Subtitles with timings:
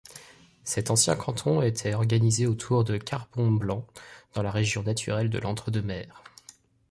[0.63, 3.85] Cet ancien canton était organisé autour de Carbon-Blanc
[4.33, 6.23] dans la région naturelle de l'Entre-deux-Mers.